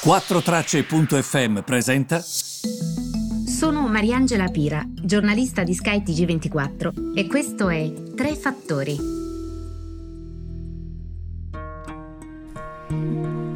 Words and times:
4Tracce.fm 0.00 1.62
presenta. 1.62 2.20
Sono 2.20 3.88
Mariangela 3.88 4.46
Pira, 4.46 4.86
giornalista 4.88 5.64
di 5.64 5.74
Sky 5.74 6.04
TG24 6.04 7.16
e 7.16 7.26
questo 7.26 7.68
è 7.68 7.92
Tre 8.14 8.36
Fattori. 8.36 8.96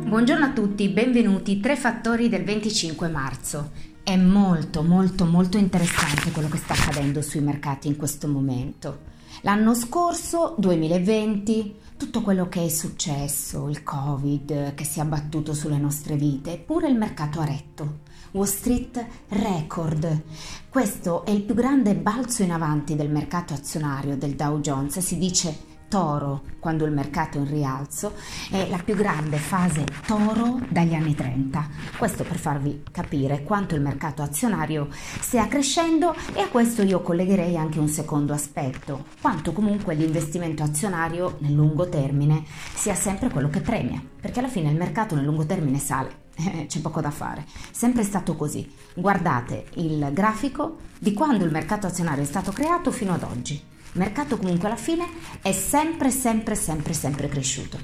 Buongiorno 0.08 0.44
a 0.44 0.50
tutti, 0.50 0.88
benvenuti. 0.88 1.60
Tre 1.60 1.76
Fattori 1.76 2.28
del 2.28 2.42
25 2.42 3.06
marzo. 3.06 3.70
È 4.02 4.16
molto 4.16 4.82
molto 4.82 5.24
molto 5.24 5.58
interessante 5.58 6.32
quello 6.32 6.48
che 6.48 6.58
sta 6.58 6.74
accadendo 6.74 7.22
sui 7.22 7.40
mercati 7.40 7.86
in 7.86 7.96
questo 7.96 8.26
momento. 8.26 9.10
L'anno 9.42 9.74
scorso, 9.74 10.56
2020, 10.58 11.76
tutto 12.02 12.22
quello 12.22 12.48
che 12.48 12.64
è 12.64 12.68
successo, 12.68 13.68
il 13.68 13.84
Covid 13.84 14.74
che 14.74 14.82
si 14.82 14.98
è 14.98 15.02
abbattuto 15.02 15.54
sulle 15.54 15.78
nostre 15.78 16.16
vite, 16.16 16.54
eppure 16.54 16.88
il 16.88 16.96
mercato 16.96 17.38
ha 17.38 17.44
retto. 17.44 18.00
Wall 18.32 18.46
Street 18.46 19.06
record. 19.28 20.22
Questo 20.68 21.24
è 21.24 21.30
il 21.30 21.42
più 21.42 21.54
grande 21.54 21.94
balzo 21.94 22.42
in 22.42 22.50
avanti 22.50 22.96
del 22.96 23.08
mercato 23.08 23.54
azionario 23.54 24.16
del 24.16 24.34
Dow 24.34 24.58
Jones, 24.58 24.98
si 24.98 25.16
dice 25.16 25.56
toro 25.92 26.40
quando 26.58 26.86
il 26.86 26.92
mercato 26.92 27.36
è 27.36 27.40
in 27.42 27.50
rialzo, 27.50 28.14
è 28.50 28.66
la 28.70 28.78
più 28.78 28.94
grande 28.94 29.36
fase 29.36 29.84
toro 30.06 30.58
dagli 30.70 30.94
anni 30.94 31.14
30. 31.14 31.68
Questo 31.98 32.24
per 32.24 32.38
farvi 32.38 32.82
capire 32.90 33.42
quanto 33.42 33.74
il 33.74 33.82
mercato 33.82 34.22
azionario 34.22 34.88
stia 34.90 35.46
crescendo 35.48 36.14
e 36.32 36.40
a 36.40 36.48
questo 36.48 36.80
io 36.82 37.02
collegherei 37.02 37.58
anche 37.58 37.78
un 37.78 37.88
secondo 37.88 38.32
aspetto, 38.32 39.04
quanto 39.20 39.52
comunque 39.52 39.94
l'investimento 39.94 40.62
azionario 40.62 41.36
nel 41.40 41.52
lungo 41.52 41.86
termine 41.90 42.42
sia 42.74 42.94
sempre 42.94 43.28
quello 43.28 43.50
che 43.50 43.60
premia, 43.60 44.02
perché 44.18 44.38
alla 44.38 44.48
fine 44.48 44.70
il 44.70 44.76
mercato 44.76 45.14
nel 45.14 45.24
lungo 45.24 45.44
termine 45.44 45.78
sale. 45.78 46.20
C'è 46.68 46.80
poco 46.80 47.02
da 47.02 47.10
fare, 47.10 47.44
sempre 47.70 48.02
stato 48.02 48.34
così. 48.34 48.66
Guardate 48.94 49.66
il 49.74 50.08
grafico 50.14 50.78
di 50.98 51.12
quando 51.12 51.44
il 51.44 51.50
mercato 51.50 51.86
azionario 51.86 52.22
è 52.22 52.26
stato 52.26 52.50
creato 52.50 52.90
fino 52.90 53.12
ad 53.12 53.24
oggi 53.24 53.71
mercato 53.92 54.36
comunque 54.36 54.68
alla 54.68 54.76
fine 54.76 55.06
è 55.42 55.52
sempre, 55.52 56.10
sempre, 56.10 56.54
sempre, 56.54 56.92
sempre 56.92 57.28
cresciuto. 57.28 57.78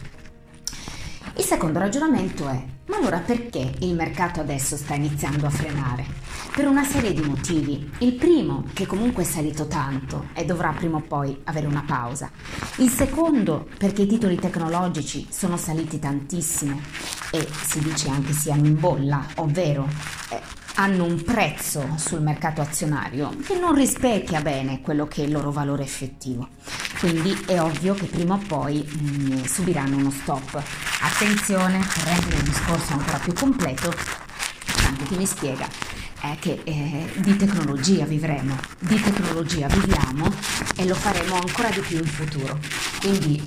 Il 1.36 1.44
secondo 1.44 1.78
ragionamento 1.78 2.48
è, 2.48 2.60
ma 2.86 2.96
allora 2.96 3.18
perché 3.20 3.74
il 3.78 3.94
mercato 3.94 4.40
adesso 4.40 4.76
sta 4.76 4.94
iniziando 4.94 5.46
a 5.46 5.50
frenare? 5.50 6.04
Per 6.52 6.66
una 6.66 6.82
serie 6.82 7.12
di 7.12 7.20
motivi. 7.20 7.88
Il 7.98 8.14
primo, 8.14 8.64
che 8.72 8.86
comunque 8.86 9.22
è 9.22 9.26
salito 9.26 9.68
tanto 9.68 10.30
e 10.34 10.44
dovrà 10.44 10.72
prima 10.72 10.96
o 10.96 11.02
poi 11.02 11.38
avere 11.44 11.66
una 11.66 11.84
pausa. 11.86 12.28
Il 12.78 12.90
secondo, 12.90 13.68
perché 13.78 14.02
i 14.02 14.06
titoli 14.08 14.34
tecnologici 14.34 15.28
sono 15.30 15.56
saliti 15.56 16.00
tantissimo 16.00 16.80
e 17.30 17.46
si 17.62 17.78
dice 17.80 18.08
anche 18.08 18.32
siano 18.32 18.66
in 18.66 18.80
bolla, 18.80 19.24
ovvero 19.36 19.86
eh, 20.30 20.40
hanno 20.80 21.04
un 21.04 21.22
prezzo 21.24 21.94
sul 21.96 22.20
mercato 22.20 22.60
azionario 22.60 23.36
che 23.44 23.58
non 23.58 23.74
rispecchia 23.74 24.40
bene 24.40 24.80
quello 24.80 25.08
che 25.08 25.22
è 25.22 25.24
il 25.26 25.32
loro 25.32 25.50
valore 25.50 25.82
effettivo. 25.82 26.48
Quindi 27.00 27.36
è 27.46 27.60
ovvio 27.60 27.94
che 27.94 28.06
prima 28.06 28.34
o 28.34 28.38
poi 28.46 28.84
mh, 28.86 29.32
mm, 29.34 29.42
subiranno 29.44 29.96
uno 29.96 30.10
stop. 30.10 30.62
Attenzione, 31.00 31.78
per 31.78 32.04
rendere 32.04 32.36
il 32.36 32.42
discorso 32.42 32.92
ancora 32.92 33.18
più 33.18 33.32
completo, 33.32 33.92
tanto 34.76 35.04
chi 35.04 35.16
mi 35.16 35.26
spiega 35.26 35.66
è 36.20 36.36
che 36.38 36.60
eh, 36.64 37.12
di 37.16 37.36
tecnologia 37.36 38.04
vivremo, 38.04 38.56
di 38.78 39.00
tecnologia 39.00 39.66
viviamo 39.66 40.32
e 40.76 40.86
lo 40.86 40.94
faremo 40.94 41.36
ancora 41.36 41.70
di 41.70 41.80
più 41.80 41.98
in 41.98 42.06
futuro. 42.06 42.58
Quindi 43.00 43.42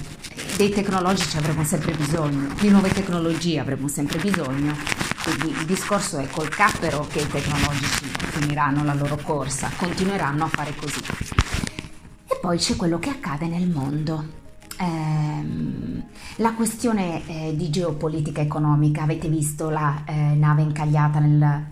dei 0.57 0.69
tecnologici 0.69 1.37
avremo 1.37 1.63
sempre 1.63 1.93
bisogno, 1.93 2.53
di 2.59 2.69
nuove 2.69 2.89
tecnologie 2.89 3.59
avremo 3.59 3.87
sempre 3.87 4.19
bisogno 4.19 5.10
quindi 5.23 5.59
il 5.59 5.65
discorso 5.65 6.17
è 6.17 6.27
col 6.29 6.49
cappero 6.49 7.05
che 7.07 7.19
i 7.21 7.27
tecnologici 7.27 8.05
finiranno 8.05 8.83
la 8.83 8.93
loro 8.93 9.17
corsa, 9.17 9.69
continueranno 9.75 10.45
a 10.45 10.47
fare 10.47 10.73
così. 10.75 10.99
E 12.27 12.37
poi 12.41 12.57
c'è 12.57 12.75
quello 12.75 12.97
che 12.97 13.09
accade 13.09 13.47
nel 13.47 13.69
mondo. 13.69 14.39
Eh, 14.77 16.03
la 16.37 16.53
questione 16.53 17.27
eh, 17.27 17.55
di 17.55 17.69
geopolitica 17.69 18.41
economica, 18.41 19.03
avete 19.03 19.27
visto 19.27 19.69
la 19.69 20.03
eh, 20.05 20.13
nave 20.13 20.63
incagliata 20.63 21.19
nel 21.19 21.65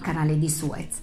canale 0.00 0.38
di 0.38 0.48
Suez 0.48 1.00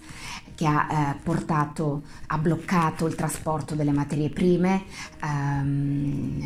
che 0.56 0.68
ha 0.68 0.88
eh, 0.90 1.16
portato, 1.22 2.04
ha 2.28 2.38
bloccato 2.38 3.08
il 3.08 3.16
trasporto 3.16 3.76
delle 3.76 3.92
materie 3.92 4.30
prime. 4.30 4.84
Um, 5.22 6.42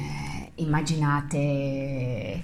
immaginate 0.55 2.43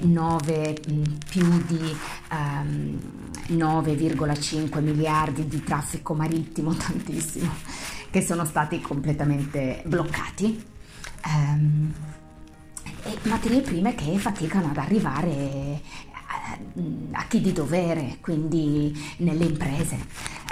eh, 0.00 0.04
9, 0.04 0.76
mm, 0.90 1.02
più 1.28 1.64
di 1.66 1.96
um, 2.30 3.00
ehm, 3.48 3.56
9,5 3.56 4.80
miliardi 4.80 5.46
di 5.46 5.62
traffico 5.62 6.14
marittimo, 6.14 6.74
tantissimo, 6.76 7.52
che 8.10 8.22
sono 8.22 8.44
stati 8.44 8.80
completamente 8.80 9.82
bloccati. 9.86 10.72
Um, 11.26 11.92
e 13.06 13.18
materie 13.28 13.60
prime 13.60 13.94
che 13.94 14.16
faticano 14.18 14.68
ad 14.68 14.78
arrivare 14.78 15.80
a 17.12 17.26
chi 17.26 17.40
di 17.40 17.52
dovere, 17.52 18.18
quindi 18.20 18.92
nelle 19.18 19.44
imprese. 19.44 19.98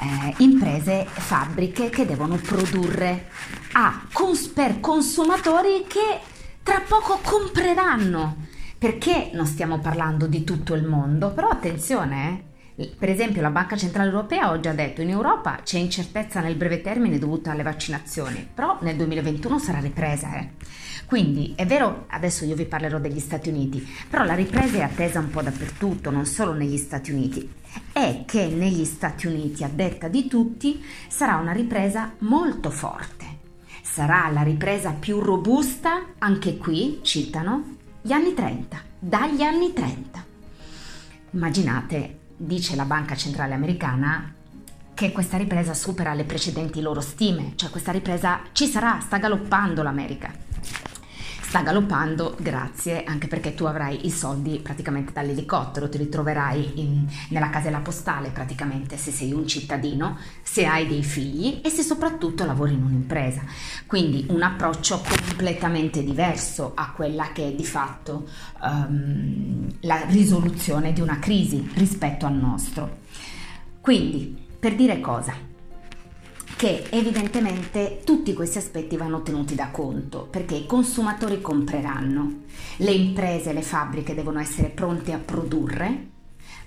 Eh, 0.00 0.34
imprese, 0.38 1.06
fabbriche 1.06 1.88
che 1.90 2.06
devono 2.06 2.36
produrre 2.36 3.28
a, 3.72 4.02
cons- 4.12 4.48
per 4.48 4.80
consumatori 4.80 5.84
che 5.86 6.20
tra 6.62 6.80
poco 6.80 7.20
compreranno. 7.22 8.50
Perché 8.82 9.30
non 9.32 9.46
stiamo 9.46 9.78
parlando 9.78 10.26
di 10.26 10.42
tutto 10.42 10.74
il 10.74 10.82
mondo? 10.82 11.30
Però 11.30 11.48
attenzione, 11.48 12.42
eh. 12.74 12.92
per 12.98 13.10
esempio 13.10 13.40
la 13.40 13.50
Banca 13.50 13.76
Centrale 13.76 14.08
Europea 14.10 14.48
ha 14.48 14.56
detto 14.56 15.02
in 15.02 15.10
Europa 15.10 15.60
c'è 15.62 15.78
incertezza 15.78 16.40
nel 16.40 16.56
breve 16.56 16.80
termine 16.80 17.20
dovuta 17.20 17.52
alle 17.52 17.62
vaccinazioni, 17.62 18.44
però 18.52 18.78
nel 18.80 18.96
2021 18.96 19.60
sarà 19.60 19.78
ripresa. 19.78 20.34
Eh. 20.34 20.48
Quindi 21.06 21.52
è 21.54 21.64
vero, 21.64 22.06
adesso 22.08 22.44
io 22.44 22.56
vi 22.56 22.64
parlerò 22.64 22.98
degli 22.98 23.20
Stati 23.20 23.50
Uniti, 23.50 23.88
però 24.10 24.24
la 24.24 24.34
ripresa 24.34 24.78
è 24.78 24.82
attesa 24.82 25.20
un 25.20 25.30
po' 25.30 25.42
dappertutto, 25.42 26.10
non 26.10 26.26
solo 26.26 26.52
negli 26.52 26.76
Stati 26.76 27.12
Uniti. 27.12 27.48
È 27.92 28.24
che 28.26 28.48
negli 28.48 28.84
Stati 28.84 29.28
Uniti, 29.28 29.62
a 29.62 29.70
detta 29.72 30.08
di 30.08 30.26
tutti, 30.26 30.84
sarà 31.06 31.36
una 31.36 31.52
ripresa 31.52 32.14
molto 32.18 32.68
forte. 32.70 33.26
Sarà 33.80 34.28
la 34.32 34.42
ripresa 34.42 34.90
più 34.90 35.20
robusta, 35.20 36.14
anche 36.18 36.56
qui, 36.56 36.98
citano, 37.02 37.76
gli 38.04 38.10
anni 38.10 38.34
30, 38.34 38.80
dagli 38.98 39.42
anni 39.42 39.72
30. 39.72 40.24
Immaginate, 41.30 42.18
dice 42.36 42.74
la 42.74 42.84
Banca 42.84 43.14
Centrale 43.14 43.54
Americana, 43.54 44.34
che 44.92 45.12
questa 45.12 45.36
ripresa 45.36 45.72
supera 45.72 46.12
le 46.12 46.24
precedenti 46.24 46.80
loro 46.80 47.00
stime, 47.00 47.52
cioè 47.54 47.70
questa 47.70 47.92
ripresa 47.92 48.40
ci 48.50 48.66
sarà, 48.66 48.98
sta 49.00 49.18
galoppando 49.18 49.84
l'America 49.84 50.51
sta 51.52 51.60
galoppando, 51.60 52.34
grazie, 52.40 53.04
anche 53.04 53.28
perché 53.28 53.52
tu 53.52 53.66
avrai 53.66 54.06
i 54.06 54.10
soldi 54.10 54.58
praticamente 54.60 55.12
dall'elicottero, 55.12 55.90
ti 55.90 55.98
ritroverai 55.98 56.80
in, 56.80 57.06
nella 57.28 57.50
casella 57.50 57.80
postale 57.80 58.30
praticamente 58.30 58.96
se 58.96 59.10
sei 59.10 59.34
un 59.34 59.46
cittadino, 59.46 60.16
se 60.42 60.64
hai 60.64 60.86
dei 60.86 61.02
figli 61.02 61.60
e 61.62 61.68
se 61.68 61.82
soprattutto 61.82 62.46
lavori 62.46 62.72
in 62.72 62.82
un'impresa. 62.82 63.42
Quindi 63.84 64.24
un 64.30 64.40
approccio 64.40 65.02
completamente 65.06 66.02
diverso 66.02 66.72
a 66.74 66.90
quella 66.92 67.32
che 67.32 67.48
è 67.48 67.52
di 67.52 67.66
fatto 67.66 68.26
um, 68.62 69.68
la 69.80 70.06
risoluzione 70.06 70.94
di 70.94 71.02
una 71.02 71.18
crisi 71.18 71.70
rispetto 71.74 72.24
al 72.24 72.32
nostro. 72.32 73.00
Quindi, 73.82 74.42
per 74.58 74.74
dire 74.74 75.00
cosa? 75.00 75.51
Che 76.62 76.84
evidentemente 76.90 78.02
tutti 78.04 78.32
questi 78.34 78.58
aspetti 78.58 78.96
vanno 78.96 79.22
tenuti 79.22 79.56
da 79.56 79.70
conto 79.72 80.28
perché 80.30 80.54
i 80.54 80.64
consumatori 80.64 81.40
compreranno, 81.40 82.42
le 82.76 82.90
imprese, 82.92 83.50
e 83.50 83.52
le 83.52 83.62
fabbriche 83.62 84.14
devono 84.14 84.38
essere 84.38 84.68
pronte 84.68 85.12
a 85.12 85.18
produrre, 85.18 86.06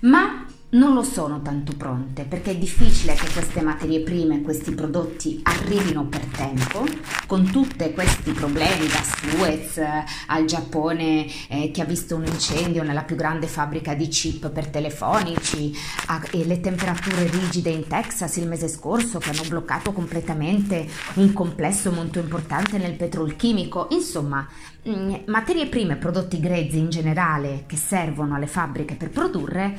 ma 0.00 0.44
non 0.70 0.94
lo 0.94 1.04
sono 1.04 1.42
tanto 1.42 1.74
pronte 1.76 2.24
perché 2.24 2.50
è 2.50 2.56
difficile 2.56 3.14
che 3.14 3.30
queste 3.30 3.62
materie 3.62 4.00
prime, 4.00 4.42
questi 4.42 4.72
prodotti 4.72 5.40
arrivino 5.44 6.06
per 6.06 6.24
tempo, 6.26 6.84
con 7.26 7.48
tutti 7.50 7.92
questi 7.92 8.32
problemi 8.32 8.88
da 8.88 9.02
Suez 9.02 9.80
al 10.26 10.44
Giappone 10.44 11.26
eh, 11.48 11.70
che 11.70 11.82
ha 11.82 11.84
visto 11.84 12.16
un 12.16 12.24
incendio 12.24 12.82
nella 12.82 13.04
più 13.04 13.14
grande 13.14 13.46
fabbrica 13.46 13.94
di 13.94 14.08
chip 14.08 14.50
per 14.50 14.66
telefonici 14.66 15.72
a, 16.06 16.20
e 16.32 16.44
le 16.44 16.60
temperature 16.60 17.28
rigide 17.30 17.70
in 17.70 17.86
Texas 17.86 18.36
il 18.36 18.48
mese 18.48 18.66
scorso 18.66 19.18
che 19.18 19.30
hanno 19.30 19.44
bloccato 19.48 19.92
completamente 19.92 20.88
un 21.14 21.32
complesso 21.32 21.92
molto 21.92 22.18
importante 22.18 22.76
nel 22.78 22.94
petrolchimico, 22.94 23.86
insomma 23.90 24.46
mh, 24.82 24.90
mm, 24.90 25.14
materie 25.26 25.66
prime, 25.68 25.96
prodotti 25.96 26.40
grezzi 26.40 26.78
in 26.78 26.90
generale 26.90 27.64
che 27.66 27.76
servono 27.76 28.34
alle 28.34 28.48
fabbriche 28.48 28.96
per 28.96 29.10
produrre 29.10 29.78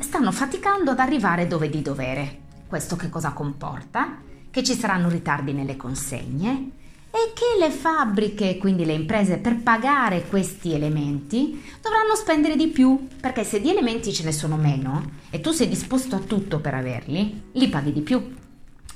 stanno 0.00 0.32
faticando 0.32 0.90
ad 0.90 0.98
arrivare 0.98 1.46
dove 1.46 1.68
di 1.68 1.82
dovere. 1.82 2.42
Questo 2.66 2.96
che 2.96 3.08
cosa 3.08 3.32
comporta? 3.32 4.20
Che 4.50 4.62
ci 4.62 4.74
saranno 4.74 5.08
ritardi 5.08 5.52
nelle 5.52 5.76
consegne 5.76 6.70
e 7.10 7.32
che 7.32 7.58
le 7.58 7.70
fabbriche, 7.70 8.58
quindi 8.58 8.84
le 8.84 8.92
imprese, 8.92 9.38
per 9.38 9.62
pagare 9.62 10.26
questi 10.26 10.72
elementi 10.72 11.62
dovranno 11.80 12.16
spendere 12.16 12.56
di 12.56 12.66
più, 12.66 13.06
perché 13.20 13.44
se 13.44 13.60
di 13.60 13.70
elementi 13.70 14.12
ce 14.12 14.24
ne 14.24 14.32
sono 14.32 14.56
meno 14.56 15.12
e 15.30 15.40
tu 15.40 15.52
sei 15.52 15.68
disposto 15.68 16.16
a 16.16 16.20
tutto 16.20 16.58
per 16.58 16.74
averli, 16.74 17.50
li 17.52 17.68
paghi 17.68 17.92
di 17.92 18.00
più. 18.00 18.34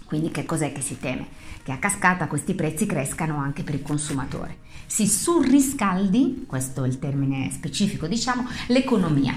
Quindi 0.04 0.30
che 0.30 0.44
cos'è 0.44 0.72
che 0.72 0.80
si 0.80 0.98
teme? 0.98 1.28
Che 1.62 1.70
a 1.70 1.78
cascata 1.78 2.26
questi 2.26 2.54
prezzi 2.54 2.86
crescano 2.86 3.38
anche 3.38 3.62
per 3.62 3.74
il 3.74 3.82
consumatore. 3.82 4.58
Si 4.86 5.06
surriscaldi, 5.06 6.44
questo 6.46 6.82
è 6.82 6.88
il 6.88 6.98
termine 6.98 7.50
specifico, 7.52 8.06
diciamo, 8.06 8.48
l'economia. 8.68 9.34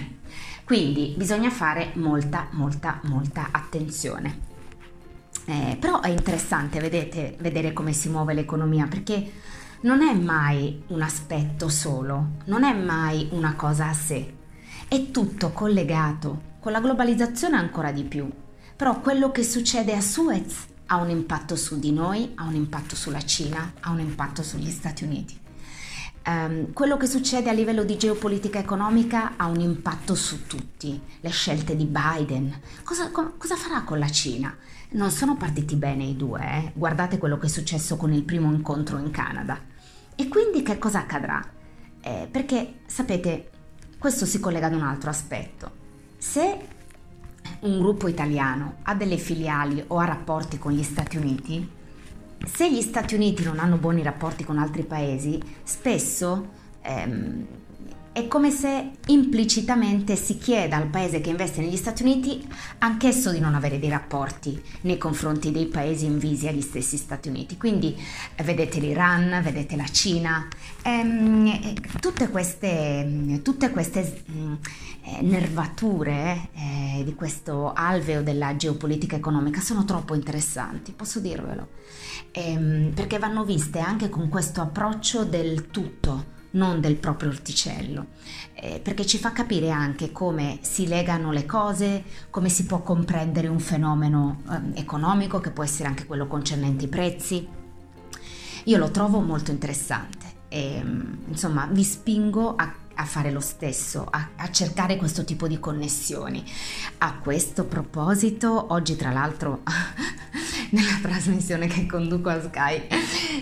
Quindi 0.71 1.13
bisogna 1.17 1.49
fare 1.49 1.91
molta, 1.95 2.47
molta, 2.51 3.01
molta 3.03 3.49
attenzione. 3.51 4.39
Eh, 5.43 5.75
però 5.77 5.99
è 5.99 6.07
interessante, 6.07 6.79
vedete, 6.79 7.35
vedere 7.41 7.73
come 7.73 7.91
si 7.91 8.07
muove 8.07 8.33
l'economia 8.33 8.87
perché 8.87 9.33
non 9.81 10.01
è 10.01 10.13
mai 10.13 10.81
un 10.87 11.01
aspetto 11.01 11.67
solo, 11.67 12.37
non 12.45 12.63
è 12.63 12.73
mai 12.73 13.27
una 13.31 13.53
cosa 13.55 13.89
a 13.89 13.93
sé, 13.93 14.33
è 14.87 15.11
tutto 15.11 15.49
collegato, 15.51 16.41
con 16.61 16.71
la 16.71 16.79
globalizzazione 16.79 17.57
ancora 17.57 17.91
di 17.91 18.05
più. 18.05 18.31
Però 18.73 19.01
quello 19.01 19.29
che 19.29 19.43
succede 19.43 19.93
a 19.93 19.99
Suez 19.99 20.67
ha 20.85 20.95
un 21.01 21.09
impatto 21.09 21.57
su 21.57 21.79
di 21.79 21.91
noi, 21.91 22.31
ha 22.35 22.45
un 22.45 22.55
impatto 22.55 22.95
sulla 22.95 23.25
Cina, 23.25 23.73
ha 23.81 23.89
un 23.89 23.99
impatto 23.99 24.41
sugli 24.41 24.71
Stati 24.71 25.03
Uniti. 25.03 25.40
Um, 26.23 26.71
quello 26.73 26.97
che 26.97 27.07
succede 27.07 27.49
a 27.49 27.53
livello 27.53 27.83
di 27.83 27.97
geopolitica 27.97 28.59
economica 28.59 29.33
ha 29.37 29.47
un 29.47 29.59
impatto 29.59 30.13
su 30.13 30.45
tutti. 30.45 31.01
Le 31.19 31.29
scelte 31.29 31.75
di 31.75 31.85
Biden. 31.85 32.59
Cosa, 32.83 33.09
co- 33.09 33.33
cosa 33.37 33.55
farà 33.55 33.81
con 33.81 33.97
la 33.97 34.09
Cina? 34.09 34.55
Non 34.91 35.09
sono 35.09 35.35
partiti 35.35 35.75
bene 35.75 36.03
i 36.03 36.15
due, 36.15 36.41
eh? 36.41 36.71
guardate 36.75 37.17
quello 37.17 37.37
che 37.37 37.47
è 37.47 37.49
successo 37.49 37.95
con 37.97 38.13
il 38.13 38.23
primo 38.23 38.51
incontro 38.51 38.99
in 38.99 39.09
Canada. 39.09 39.59
E 40.15 40.27
quindi 40.27 40.61
che 40.61 40.77
cosa 40.77 40.99
accadrà? 40.99 41.41
Eh, 42.01 42.27
perché 42.29 42.81
sapete, 42.85 43.49
questo 43.97 44.25
si 44.25 44.39
collega 44.39 44.67
ad 44.67 44.73
un 44.73 44.83
altro 44.83 45.09
aspetto. 45.09 45.71
Se 46.17 46.67
un 47.61 47.79
gruppo 47.79 48.07
italiano 48.07 48.77
ha 48.83 48.93
delle 48.93 49.17
filiali 49.17 49.83
o 49.87 49.97
ha 49.97 50.05
rapporti 50.05 50.59
con 50.59 50.71
gli 50.71 50.83
Stati 50.83 51.17
Uniti, 51.17 51.67
se 52.45 52.71
gli 52.71 52.81
Stati 52.81 53.15
Uniti 53.15 53.43
non 53.43 53.59
hanno 53.59 53.77
buoni 53.77 54.03
rapporti 54.03 54.43
con 54.43 54.57
altri 54.57 54.83
paesi, 54.83 55.39
spesso 55.63 56.49
ehm, 56.81 57.47
è 58.13 58.27
come 58.27 58.51
se 58.51 58.91
implicitamente 59.07 60.17
si 60.17 60.37
chieda 60.37 60.75
al 60.75 60.87
paese 60.87 61.21
che 61.21 61.29
investe 61.29 61.61
negli 61.61 61.77
Stati 61.77 62.03
Uniti 62.03 62.45
anch'esso 62.79 63.31
di 63.31 63.39
non 63.39 63.55
avere 63.55 63.79
dei 63.79 63.89
rapporti 63.89 64.61
nei 64.81 64.97
confronti 64.97 65.51
dei 65.51 65.67
paesi 65.67 66.05
invisi 66.05 66.47
agli 66.47 66.61
stessi 66.61 66.97
Stati 66.97 67.29
Uniti. 67.29 67.55
Quindi 67.55 67.97
eh, 68.35 68.43
vedete 68.43 68.81
l'Iran, 68.81 69.41
vedete 69.41 69.77
la 69.77 69.87
Cina, 69.87 70.45
ehm, 70.81 71.73
tutte 72.01 72.29
queste, 72.29 73.39
tutte 73.43 73.69
queste 73.69 74.23
mm, 74.29 74.53
eh, 75.03 75.21
nervature 75.21 76.49
eh, 76.53 77.03
di 77.05 77.15
questo 77.15 77.71
alveo 77.71 78.21
della 78.21 78.57
geopolitica 78.57 79.15
economica 79.15 79.61
sono 79.61 79.85
troppo 79.85 80.15
interessanti, 80.15 80.91
posso 80.91 81.21
dirvelo, 81.21 81.69
ehm, 82.31 82.91
perché 82.93 83.19
vanno 83.19 83.45
viste 83.45 83.79
anche 83.79 84.09
con 84.09 84.27
questo 84.27 84.59
approccio 84.59 85.23
del 85.23 85.69
tutto 85.69 86.39
non 86.51 86.81
del 86.81 86.95
proprio 86.95 87.29
orticello, 87.29 88.07
eh, 88.53 88.79
perché 88.81 89.05
ci 89.05 89.17
fa 89.17 89.31
capire 89.31 89.69
anche 89.69 90.11
come 90.11 90.59
si 90.61 90.87
legano 90.87 91.31
le 91.31 91.45
cose, 91.45 92.03
come 92.29 92.49
si 92.49 92.65
può 92.65 92.81
comprendere 92.81 93.47
un 93.47 93.59
fenomeno 93.59 94.41
eh, 94.49 94.79
economico 94.79 95.39
che 95.39 95.51
può 95.51 95.63
essere 95.63 95.87
anche 95.87 96.05
quello 96.05 96.27
concernente 96.27 96.85
i 96.85 96.89
prezzi. 96.89 97.47
Io 98.65 98.77
lo 98.77 98.91
trovo 98.91 99.19
molto 99.21 99.51
interessante 99.51 100.39
e 100.49 100.83
insomma 101.27 101.67
vi 101.71 101.83
spingo 101.83 102.55
a 102.55 102.75
a 102.95 103.05
fare 103.05 103.31
lo 103.31 103.39
stesso, 103.39 104.05
a, 104.07 104.29
a, 104.35 104.51
cercare 104.51 104.95
questo 104.95 105.23
tipo 105.23 105.47
di 105.47 105.59
connessioni. 105.59 106.43
A 106.99 107.15
questo 107.15 107.65
proposito, 107.65 108.73
oggi 108.73 108.95
tra 108.95 109.11
l'altro 109.11 109.63
nella 110.71 110.99
trasmissione 111.01 111.67
che 111.67 111.85
conduco 111.85 112.29
a 112.29 112.41
Sky, 112.41 112.87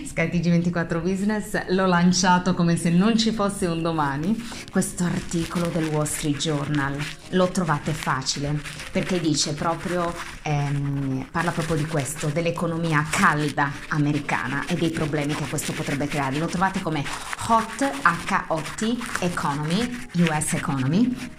Sky 0.04 0.28
TG24 0.28 1.00
Business, 1.00 1.66
l'ho 1.68 1.86
lanciato 1.86 2.54
come 2.54 2.76
se 2.76 2.90
non 2.90 3.16
ci 3.16 3.30
fosse 3.32 3.66
un 3.66 3.82
domani, 3.82 4.36
questo 4.70 5.04
articolo 5.04 5.66
del 5.68 5.86
Wall 5.86 6.04
Street 6.04 6.36
Journal. 6.36 6.96
Lo 7.30 7.48
trovate 7.48 7.92
facile 7.92 8.60
perché 8.90 9.20
dice 9.20 9.54
proprio, 9.54 10.12
ehm, 10.42 11.28
parla 11.30 11.52
proprio 11.52 11.76
di 11.76 11.86
questo, 11.86 12.28
dell'economia 12.28 13.06
calda 13.08 13.70
americana 13.88 14.66
e 14.66 14.74
dei 14.74 14.90
problemi 14.90 15.34
che 15.34 15.46
questo 15.48 15.72
potrebbe 15.72 16.08
creare. 16.08 16.38
Lo 16.38 16.46
trovate 16.46 16.80
come 16.80 17.04
Hot 17.48 17.82
H-O-T 18.02 18.96
Economy, 19.20 20.08
US 20.14 20.54
Economy 20.54 21.30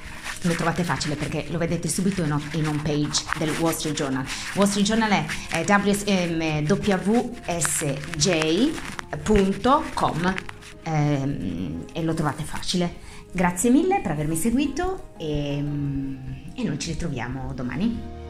lo 0.41 0.53
trovate 0.55 0.83
facile 0.83 1.15
perché 1.15 1.45
lo 1.49 1.57
vedete 1.57 1.88
subito 1.88 2.23
in, 2.23 2.41
in 2.53 2.67
home 2.67 2.81
page 2.81 3.23
del 3.38 3.49
Wall 3.59 3.73
Street 3.73 3.95
Journal. 3.95 4.25
Wall 4.55 4.67
Street 4.67 4.85
Journal 4.85 5.11
è, 5.11 5.25
è 5.51 5.63
wsj.com 9.05 10.33
ehm, 10.83 11.85
e 11.93 12.03
lo 12.03 12.13
trovate 12.13 12.43
facile. 12.43 13.09
Grazie 13.31 13.69
mille 13.69 14.01
per 14.01 14.11
avermi 14.11 14.35
seguito 14.35 15.13
e, 15.17 15.57
e 15.57 16.63
noi 16.63 16.79
ci 16.79 16.91
ritroviamo 16.91 17.53
domani. 17.53 18.20